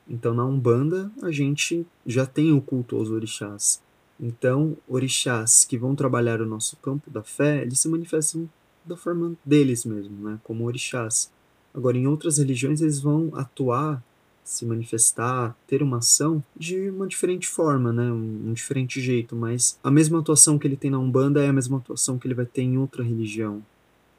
Então, 0.08 0.34
na 0.34 0.44
Umbanda, 0.44 1.10
a 1.22 1.30
gente 1.30 1.86
já 2.06 2.26
tem 2.26 2.52
o 2.52 2.60
culto 2.60 2.96
aos 2.96 3.10
orixás. 3.10 3.82
Então, 4.20 4.76
orixás 4.86 5.64
que 5.64 5.78
vão 5.78 5.94
trabalhar 5.94 6.40
o 6.40 6.46
nosso 6.46 6.76
campo 6.76 7.10
da 7.10 7.22
fé, 7.22 7.62
eles 7.62 7.80
se 7.80 7.88
manifestam 7.88 8.48
da 8.84 8.96
forma 8.96 9.34
deles 9.44 9.84
mesmo, 9.84 10.28
né, 10.28 10.38
como 10.44 10.64
orixás. 10.64 11.30
Agora, 11.72 11.96
em 11.96 12.06
outras 12.06 12.38
religiões, 12.38 12.80
eles 12.80 13.00
vão 13.00 13.30
atuar, 13.34 14.02
se 14.44 14.66
manifestar, 14.66 15.56
ter 15.66 15.82
uma 15.82 15.98
ação 15.98 16.44
de 16.54 16.90
uma 16.90 17.06
diferente 17.06 17.48
forma, 17.48 17.92
né, 17.92 18.12
um, 18.12 18.50
um 18.50 18.52
diferente 18.52 19.00
jeito, 19.00 19.34
mas 19.34 19.78
a 19.82 19.90
mesma 19.90 20.18
atuação 20.20 20.58
que 20.58 20.66
ele 20.66 20.76
tem 20.76 20.90
na 20.90 20.98
Umbanda 20.98 21.42
é 21.42 21.48
a 21.48 21.52
mesma 21.52 21.78
atuação 21.78 22.18
que 22.18 22.26
ele 22.26 22.34
vai 22.34 22.44
ter 22.44 22.62
em 22.62 22.76
outra 22.76 23.02
religião, 23.02 23.62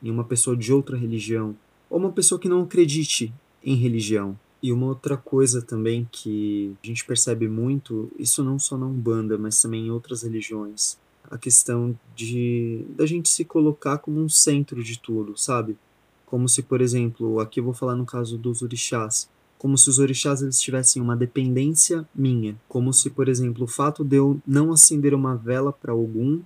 em 0.01 0.09
uma 0.09 0.23
pessoa 0.23 0.57
de 0.57 0.73
outra 0.73 0.97
religião, 0.97 1.55
ou 1.89 1.99
uma 1.99 2.11
pessoa 2.11 2.39
que 2.39 2.49
não 2.49 2.63
acredite 2.63 3.31
em 3.63 3.75
religião. 3.75 4.37
E 4.65 4.71
uma 4.71 4.87
outra 4.87 5.15
coisa 5.15 5.61
também 5.61 6.09
que 6.11 6.75
a 6.83 6.87
gente 6.87 7.05
percebe 7.05 7.47
muito, 7.47 8.11
isso 8.17 8.43
não 8.43 8.57
só 8.57 8.75
na 8.75 8.87
Umbanda, 8.87 9.37
mas 9.37 9.61
também 9.61 9.85
em 9.85 9.91
outras 9.91 10.23
religiões, 10.23 10.97
a 11.29 11.37
questão 11.37 11.95
de 12.15 12.83
da 12.97 13.05
gente 13.05 13.29
se 13.29 13.45
colocar 13.45 13.99
como 13.99 14.19
um 14.19 14.27
centro 14.27 14.83
de 14.83 14.97
tudo, 14.97 15.37
sabe? 15.37 15.77
Como 16.25 16.49
se, 16.49 16.63
por 16.63 16.81
exemplo, 16.81 17.39
aqui 17.39 17.59
eu 17.59 17.63
vou 17.63 17.75
falar 17.75 17.95
no 17.95 18.07
caso 18.07 18.39
dos 18.39 18.63
orixás, 18.63 19.29
como 19.59 19.77
se 19.77 19.87
os 19.87 19.99
orixás 19.99 20.41
eles 20.41 20.59
tivessem 20.59 20.99
uma 20.99 21.15
dependência 21.15 22.03
minha, 22.15 22.59
como 22.67 22.91
se, 22.91 23.11
por 23.11 23.29
exemplo, 23.29 23.65
o 23.65 23.67
fato 23.67 24.03
de 24.03 24.15
eu 24.15 24.41
não 24.47 24.73
acender 24.73 25.13
uma 25.13 25.35
vela 25.35 25.71
para 25.71 25.91
algum 25.91 26.41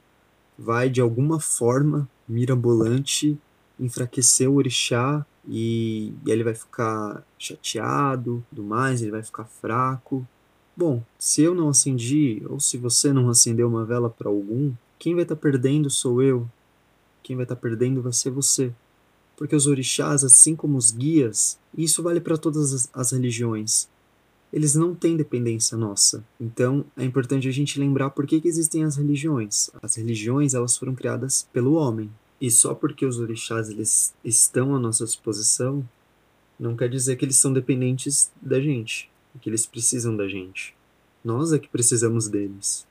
vai 0.58 0.90
de 0.90 1.00
alguma 1.00 1.40
forma 1.40 2.06
mirabolante 2.28 3.38
enfraquecer 3.80 4.50
o 4.50 4.56
orixá 4.56 5.26
e, 5.50 6.14
e 6.26 6.32
ele 6.32 6.44
vai 6.44 6.54
ficar 6.54 7.26
chateado, 7.38 8.46
do 8.52 8.62
mais, 8.64 9.02
ele 9.02 9.12
vai 9.12 9.24
ficar 9.24 9.46
fraco. 9.46 10.26
Bom, 10.78 11.04
se 11.18 11.42
eu 11.42 11.56
não 11.56 11.70
acendi, 11.70 12.42
ou 12.48 12.60
se 12.60 12.78
você 12.78 13.12
não 13.12 13.30
acendeu 13.30 13.68
uma 13.68 13.84
vela 13.84 14.10
para 14.10 14.30
algum, 14.30 14.72
quem 15.00 15.16
vai 15.16 15.24
estar 15.24 15.36
tá 15.36 15.42
perdendo 15.42 15.90
sou 15.90 16.22
eu. 16.22 16.48
Quem 17.24 17.36
vai 17.36 17.44
estar 17.44 17.56
tá 17.56 17.62
perdendo 17.62 18.02
vai 18.02 18.14
ser 18.14 18.30
você. 18.30 18.72
Porque 19.36 19.56
os 19.56 19.66
orixás, 19.66 20.24
assim 20.24 20.56
como 20.56 20.78
os 20.78 20.92
guias, 20.92 21.58
e 21.76 21.84
isso 21.84 22.04
vale 22.04 22.22
para 22.22 22.38
todas 22.38 22.74
as, 22.74 22.90
as 22.94 23.12
religiões, 23.12 23.88
eles 24.52 24.76
não 24.76 24.94
têm 24.94 25.18
dependência 25.18 25.78
nossa. 25.78 26.24
Então, 26.40 26.86
é 26.98 27.04
importante 27.04 27.48
a 27.48 27.52
gente 27.52 27.80
lembrar 27.80 28.10
por 28.12 28.28
que, 28.28 28.42
que 28.42 28.48
existem 28.48 28.84
as 28.84 28.98
religiões. 28.98 29.70
As 29.82 29.96
religiões, 29.96 30.54
elas 30.54 30.78
foram 30.78 30.94
criadas 30.94 31.48
pelo 31.54 31.74
homem. 31.74 32.10
E 32.42 32.50
só 32.50 32.74
porque 32.74 33.06
os 33.06 33.20
orixás 33.20 33.70
eles 33.70 34.14
estão 34.24 34.76
à 34.76 34.80
nossa 34.80 35.06
disposição, 35.06 35.88
não 36.60 36.76
quer 36.76 36.90
dizer 36.90 37.16
que 37.16 37.26
eles 37.26 37.38
são 37.38 37.52
dependentes 37.54 38.32
da 38.42 38.60
gente, 38.60 39.10
que 39.42 39.50
eles 39.50 39.66
precisam 39.66 40.16
da 40.16 40.28
gente. 40.28 40.76
Nós 41.24 41.54
é 41.54 41.60
que 41.60 41.68
precisamos 41.68 42.28
deles. 42.28 42.88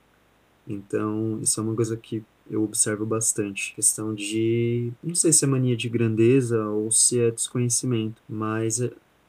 Então, 0.66 1.38
isso 1.42 1.58
é 1.58 1.62
uma 1.62 1.74
coisa 1.74 1.96
que 1.96 2.22
eu 2.50 2.62
observo 2.62 3.06
bastante. 3.06 3.74
Questão 3.74 4.14
de. 4.14 4.92
Não 5.02 5.14
sei 5.14 5.32
se 5.32 5.44
é 5.44 5.48
mania 5.48 5.76
de 5.76 5.88
grandeza 5.88 6.66
ou 6.66 6.90
se 6.90 7.20
é 7.20 7.30
desconhecimento, 7.30 8.22
mas 8.28 8.80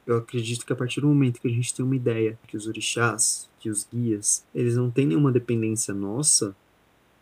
eu 0.05 0.17
acredito 0.17 0.65
que 0.65 0.73
a 0.73 0.75
partir 0.75 1.01
do 1.01 1.07
momento 1.07 1.39
que 1.39 1.47
a 1.47 1.51
gente 1.51 1.73
tem 1.73 1.85
uma 1.85 1.95
ideia 1.95 2.37
que 2.47 2.57
os 2.57 2.67
orixás, 2.67 3.49
que 3.59 3.69
os 3.69 3.87
guias, 3.91 4.43
eles 4.55 4.75
não 4.75 4.89
têm 4.89 5.05
nenhuma 5.05 5.31
dependência 5.31 5.93
nossa, 5.93 6.55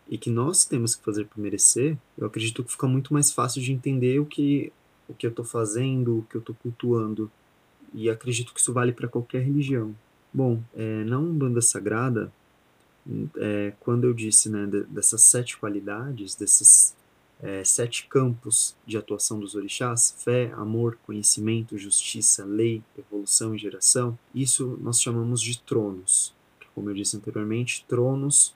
e 0.09 0.17
que 0.17 0.29
nós 0.29 0.65
temos 0.65 0.95
que 0.95 1.03
fazer 1.03 1.25
para 1.25 1.41
merecer, 1.41 1.97
eu 2.17 2.27
acredito 2.27 2.63
que 2.63 2.71
fica 2.71 2.87
muito 2.87 3.13
mais 3.13 3.31
fácil 3.31 3.61
de 3.61 3.71
entender 3.71 4.19
o 4.19 4.25
que 4.25 4.71
o 5.07 5.13
que 5.13 5.25
eu 5.25 5.29
estou 5.29 5.45
fazendo, 5.45 6.19
o 6.19 6.23
que 6.23 6.35
eu 6.35 6.39
estou 6.39 6.55
cultuando. 6.55 7.31
E 7.93 8.09
acredito 8.09 8.53
que 8.53 8.59
isso 8.59 8.73
vale 8.73 8.91
para 8.91 9.07
qualquer 9.07 9.41
religião. 9.41 9.95
Bom, 10.33 10.61
é, 10.75 11.03
na 11.05 11.17
Umbanda 11.17 11.61
Sagrada, 11.61 12.31
é, 13.37 13.73
quando 13.79 14.05
eu 14.05 14.13
disse 14.13 14.49
né, 14.49 14.67
dessas 14.89 15.21
sete 15.21 15.57
qualidades, 15.57 16.35
desses 16.35 16.95
é, 17.41 17.63
sete 17.63 18.07
campos 18.07 18.75
de 18.85 18.97
atuação 18.97 19.39
dos 19.39 19.55
orixás, 19.55 20.15
fé, 20.19 20.51
amor, 20.55 20.97
conhecimento, 21.05 21.77
justiça, 21.77 22.43
lei, 22.43 22.83
evolução 22.97 23.55
e 23.55 23.57
geração, 23.57 24.17
isso 24.35 24.77
nós 24.81 25.01
chamamos 25.01 25.41
de 25.41 25.59
tronos. 25.61 26.35
Como 26.75 26.89
eu 26.89 26.93
disse 26.93 27.15
anteriormente, 27.15 27.85
tronos 27.87 28.53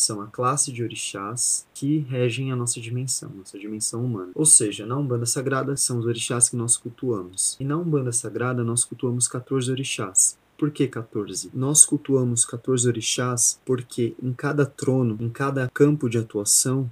são 0.00 0.20
a 0.20 0.26
classe 0.26 0.72
de 0.72 0.82
orixás 0.82 1.66
que 1.74 1.98
regem 2.08 2.50
a 2.50 2.56
nossa 2.56 2.80
dimensão, 2.80 3.30
nossa 3.36 3.58
dimensão 3.58 4.04
humana. 4.04 4.32
Ou 4.34 4.46
seja, 4.46 4.86
na 4.86 4.96
Umbanda 4.96 5.26
Sagrada 5.26 5.76
são 5.76 5.98
os 5.98 6.06
orixás 6.06 6.48
que 6.48 6.56
nós 6.56 6.76
cultuamos. 6.76 7.56
E 7.60 7.64
na 7.64 7.76
Umbanda 7.76 8.10
Sagrada 8.10 8.64
nós 8.64 8.84
cultuamos 8.84 9.28
14 9.28 9.70
orixás. 9.70 10.38
Por 10.56 10.70
que 10.70 10.86
14? 10.86 11.50
Nós 11.54 11.84
cultuamos 11.84 12.44
14 12.44 12.88
orixás 12.88 13.60
porque 13.64 14.14
em 14.22 14.32
cada 14.32 14.64
trono, 14.66 15.16
em 15.20 15.28
cada 15.28 15.68
campo 15.68 16.08
de 16.08 16.18
atuação, 16.18 16.90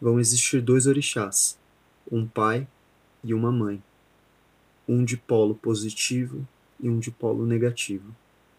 vão 0.00 0.20
existir 0.20 0.60
dois 0.60 0.86
orixás, 0.86 1.58
um 2.10 2.26
pai 2.26 2.66
e 3.24 3.34
uma 3.34 3.50
mãe, 3.50 3.82
um 4.88 5.04
de 5.04 5.16
polo 5.16 5.54
positivo 5.54 6.46
e 6.80 6.88
um 6.88 6.98
de 6.98 7.10
polo 7.10 7.46
negativo. 7.46 8.14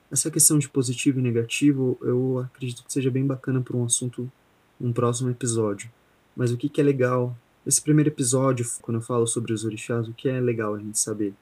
Essa 0.09 0.31
questão 0.31 0.57
de 0.57 0.69
positivo 0.69 1.19
e 1.19 1.21
negativo, 1.21 1.97
eu 2.01 2.39
acredito 2.39 2.83
que 2.83 2.93
seja 2.93 3.11
bem 3.11 3.25
bacana 3.25 3.61
para 3.61 3.75
um 3.75 3.83
assunto, 3.83 4.31
um 4.79 4.93
próximo 4.93 5.29
episódio. 5.29 5.89
Mas 6.35 6.51
o 6.51 6.57
que, 6.57 6.69
que 6.69 6.79
é 6.79 6.83
legal, 6.83 7.35
esse 7.65 7.81
primeiro 7.81 8.09
episódio, 8.09 8.65
quando 8.81 8.97
eu 8.97 9.01
falo 9.01 9.27
sobre 9.27 9.51
os 9.51 9.65
orixás, 9.65 10.07
o 10.07 10.13
que 10.13 10.29
é 10.29 10.39
legal 10.39 10.75
a 10.75 10.79
gente 10.79 10.97
saber? 10.97 11.33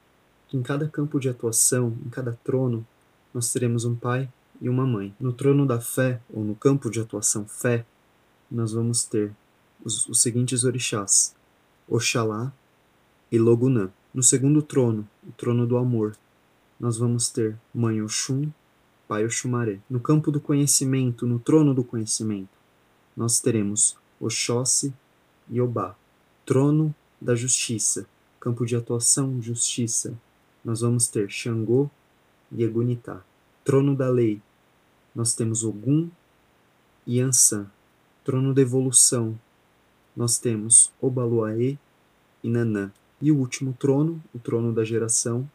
Que 0.48 0.58
em 0.58 0.64
cada 0.64 0.88
campo 0.88 1.20
de 1.20 1.30
atuação, 1.30 1.96
em 2.06 2.10
cada 2.10 2.34
trono, 2.44 2.86
nós 3.34 3.52
teremos 3.52 3.86
um 3.86 3.96
pai 3.96 4.30
e 4.60 4.68
uma 4.68 4.86
mãe. 4.86 5.14
No 5.20 5.32
trono 5.32 5.66
da 5.66 5.80
fé, 5.80 6.22
ou 6.34 6.44
no 6.44 6.56
campo 6.56 6.90
de 6.90 7.00
atuação 7.00 7.46
fé, 7.46 7.86
nós 8.50 8.72
vamos 8.72 9.04
ter 9.04 9.32
os, 9.84 10.08
os 10.08 10.22
seguintes 10.22 10.64
orixás: 10.64 11.36
Oxalá 11.88 12.52
e 13.32 13.38
Logunã. 13.38 13.90
No 14.14 14.24
segundo 14.24 14.62
trono, 14.62 15.08
o 15.28 15.32
trono 15.34 15.68
do 15.68 15.78
amor, 15.78 16.16
nós 16.80 16.98
vamos 16.98 17.30
ter 17.30 17.58
Mãe 17.74 18.02
Oxum, 18.02 18.52
Pai 19.08 19.26
Oxumaré. 19.26 19.80
No 19.90 20.00
campo 20.00 20.32
do 20.32 20.40
conhecimento, 20.40 21.26
no 21.26 21.40
trono 21.40 21.74
do 21.74 21.84
conhecimento, 21.84 22.58
nós 23.16 23.40
teremos 23.40 23.98
Oxóssi 24.20 24.94
e 25.50 25.62
Obá. 25.62 25.96
Trono 26.46 26.94
da 27.20 27.36
justiça, 27.36 28.08
campo 28.40 28.66
de 28.66 28.76
atuação, 28.76 29.42
justiça, 29.42 30.14
nós 30.64 30.82
vamos 30.82 31.08
ter 31.08 31.30
Xangô 31.30 31.90
e 32.52 32.64
Egunitá. 32.64 33.24
Trono 33.64 33.96
da 33.96 34.10
lei, 34.10 34.42
nós 35.14 35.34
temos 35.34 35.64
Ogum 35.64 36.10
e 37.06 37.20
Ansan. 37.20 37.68
Trono 38.24 38.54
da 38.54 38.62
evolução, 38.62 39.40
nós 40.16 40.38
temos 40.38 40.92
Obaluaê 41.00 41.78
e 42.44 42.50
Nanã. 42.50 42.92
E 43.22 43.32
o 43.32 43.38
último 43.38 43.76
trono, 43.80 44.22
o 44.34 44.40
trono 44.40 44.74
da 44.74 44.84
geração, 44.84 45.50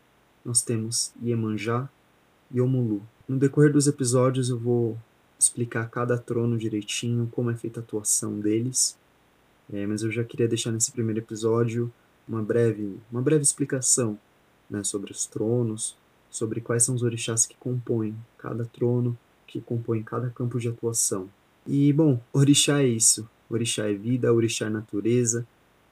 nós 0.45 0.63
temos 0.63 1.13
Iemanjá 1.23 1.89
e 2.51 2.61
Omulu. 2.61 3.03
No 3.29 3.39
decorrer 3.39 3.73
dos 3.73 3.87
episódios 3.87 4.49
eu 4.49 4.59
vou 4.59 4.99
explicar 5.39 5.89
cada 5.89 6.19
trono 6.19 6.59
direitinho, 6.59 7.29
como 7.33 7.51
é 7.51 7.57
feita 7.57 7.81
a 7.81 7.83
atuação 7.83 8.39
deles, 8.39 8.97
é, 9.73 9.87
mas 9.87 10.03
eu 10.03 10.11
já 10.11 10.25
queria 10.25 10.49
deixar 10.49 10.73
nesse 10.73 10.91
primeiro 10.93 11.21
episódio 11.21 11.93
uma 12.29 12.43
breve, 12.43 12.99
uma 13.11 13.23
breve 13.23 13.43
explicação 13.43 14.19
né, 14.69 14.85
sobre 14.85 15.13
os 15.13 15.27
tronos, 15.27 15.97
sobre 16.31 16.61
quais 16.61 16.83
são 16.83 16.95
os 16.95 17.03
orixás 17.03 17.47
que 17.47 17.57
compõem 17.57 18.15
cada 18.39 18.65
trono, 18.65 19.19
que 19.47 19.61
compõem 19.61 20.03
cada 20.03 20.31
campo 20.31 20.59
de 20.59 20.69
atuação. 20.69 21.29
E, 21.67 21.93
bom, 21.93 22.21
orixá 22.33 22.83
é 22.83 22.87
isso. 22.87 23.29
Orixá 23.49 23.89
é 23.89 23.95
vida, 23.95 24.33
orixá 24.33 24.67
é 24.67 24.71
natureza, 24.71 25.47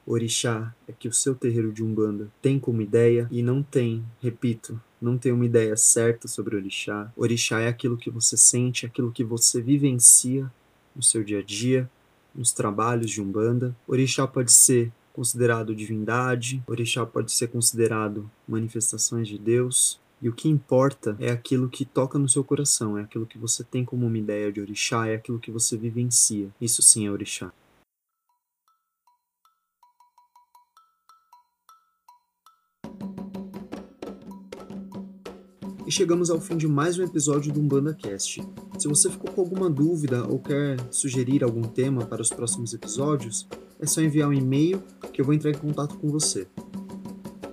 Orixá 0.05 0.73
é 0.87 0.91
que 0.91 1.07
o 1.07 1.13
seu 1.13 1.35
terreiro 1.35 1.71
de 1.71 1.83
Umbanda 1.83 2.27
tem 2.41 2.59
como 2.59 2.81
ideia 2.81 3.27
e 3.31 3.43
não 3.43 3.61
tem, 3.61 4.03
repito, 4.21 4.79
não 5.01 5.17
tem 5.17 5.31
uma 5.31 5.45
ideia 5.45 5.77
certa 5.77 6.27
sobre 6.27 6.55
Orixá. 6.55 7.11
Orixá 7.15 7.59
é 7.59 7.67
aquilo 7.67 7.97
que 7.97 8.09
você 8.09 8.35
sente, 8.35 8.85
aquilo 8.85 9.11
que 9.11 9.23
você 9.23 9.61
vivencia 9.61 10.51
no 10.95 11.03
seu 11.03 11.23
dia 11.23 11.39
a 11.39 11.43
dia, 11.43 11.89
nos 12.33 12.51
trabalhos 12.51 13.11
de 13.11 13.21
Umbanda. 13.21 13.75
Orixá 13.87 14.27
pode 14.27 14.51
ser 14.51 14.91
considerado 15.19 15.75
divindade, 15.75 16.63
orixá 16.65 17.05
pode 17.05 17.31
ser 17.31 17.47
considerado 17.47 18.31
manifestações 18.47 19.27
de 19.27 19.37
Deus, 19.37 19.99
e 20.21 20.29
o 20.29 20.33
que 20.33 20.47
importa 20.47 21.17
é 21.19 21.29
aquilo 21.29 21.69
que 21.69 21.83
toca 21.83 22.17
no 22.17 22.27
seu 22.27 22.43
coração, 22.43 22.97
é 22.97 23.01
aquilo 23.01 23.25
que 23.25 23.37
você 23.37 23.63
tem 23.63 23.83
como 23.83 24.05
uma 24.05 24.17
ideia 24.17 24.51
de 24.51 24.61
orixá, 24.61 25.07
é 25.07 25.15
aquilo 25.15 25.39
que 25.39 25.51
você 25.51 25.75
vivencia. 25.77 26.49
Isso 26.59 26.81
sim 26.81 27.05
é 27.05 27.11
orixá. 27.11 27.51
E 35.89 35.91
chegamos 35.91 36.29
ao 36.29 36.39
fim 36.39 36.55
de 36.55 36.67
mais 36.67 36.99
um 36.99 37.03
episódio 37.03 37.51
do 37.51 37.59
Umbanda 37.59 37.95
Cast. 37.95 38.43
Se 38.77 38.87
você 38.87 39.09
ficou 39.09 39.31
com 39.31 39.41
alguma 39.41 39.67
dúvida 39.67 40.23
ou 40.23 40.37
quer 40.37 40.77
sugerir 40.91 41.43
algum 41.43 41.63
tema 41.63 42.05
para 42.05 42.21
os 42.21 42.29
próximos 42.29 42.75
episódios, 42.75 43.47
é 43.79 43.87
só 43.87 43.99
enviar 43.99 44.29
um 44.29 44.33
e-mail 44.33 44.83
que 45.11 45.19
eu 45.19 45.25
vou 45.25 45.33
entrar 45.33 45.49
em 45.49 45.57
contato 45.57 45.97
com 45.97 46.07
você. 46.09 46.45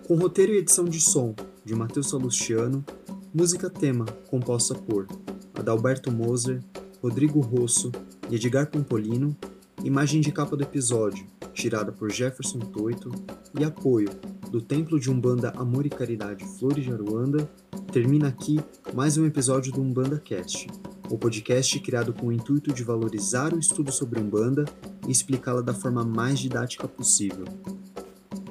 Com 0.07 0.17
roteiro 0.17 0.53
e 0.53 0.59
edição 0.59 0.85
de 0.85 1.01
som 1.01 1.35
de 1.65 1.75
Matheus 1.75 2.11
Salustiano, 2.11 2.85
música 3.33 3.71
tema 3.71 4.05
composta 4.29 4.75
por 4.75 5.09
Adalberto 5.55 6.13
Moser, 6.13 6.63
Rodrigo 7.03 7.41
Rosso 7.41 7.91
e 8.29 8.35
Edgar 8.35 8.71
Pompolino, 8.71 9.35
imagem 9.83 10.21
de 10.21 10.31
capa 10.31 10.55
do 10.55 10.63
episódio 10.63 11.27
tirada 11.57 11.91
por 11.91 12.13
Jefferson 12.13 12.59
Toito 12.59 13.11
e 13.59 13.65
apoio 13.65 14.11
do 14.51 14.61
Templo 14.61 15.01
de 15.01 15.11
Umbanda 15.11 15.51
Amor 15.57 15.87
e 15.87 15.91
Caridade 15.91 16.45
Flores 16.45 16.85
de 16.85 16.93
Aruanda 16.93 17.51
Termina 17.97 18.29
aqui 18.29 18.61
mais 18.93 19.17
um 19.17 19.25
episódio 19.25 19.73
do 19.73 19.81
Umbanda 19.81 20.19
Cast, 20.19 20.67
o 21.09 21.17
podcast 21.17 21.81
criado 21.81 22.13
com 22.13 22.27
o 22.27 22.33
intuito 22.33 22.71
de 22.71 22.85
valorizar 22.85 23.55
o 23.55 23.59
estudo 23.59 23.91
sobre 23.91 24.21
Umbanda 24.21 24.67
e 25.09 25.11
explicá-la 25.11 25.63
da 25.63 25.73
forma 25.73 26.05
mais 26.05 26.39
didática 26.39 26.87
possível. 26.87 27.47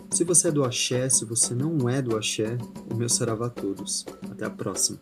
Se 0.09 0.23
você 0.23 0.47
é 0.47 0.51
do 0.51 0.63
axé, 0.63 1.07
se 1.09 1.25
você 1.25 1.53
não 1.53 1.87
é 1.87 2.01
do 2.01 2.17
axé, 2.17 2.57
o 2.91 2.95
meu 2.95 3.07
saravá 3.07 3.45
a 3.45 3.51
todos. 3.51 4.03
Até 4.31 4.45
a 4.45 4.49
próxima. 4.49 4.99